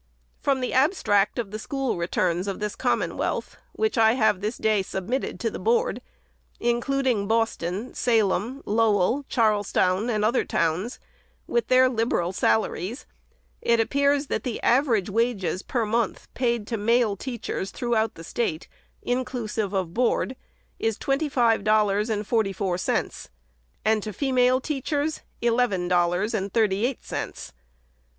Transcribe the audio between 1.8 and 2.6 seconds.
Returns of